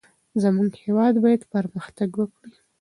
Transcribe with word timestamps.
زمونږ 0.43 0.71
هیواد 0.85 1.13
باید 1.23 1.41
پرمختګ 1.53 2.09
وکړي. 2.15 2.53